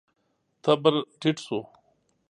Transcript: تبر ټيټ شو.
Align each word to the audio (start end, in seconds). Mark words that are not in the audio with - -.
تبر 0.63 0.93
ټيټ 1.19 1.37
شو. 1.45 1.59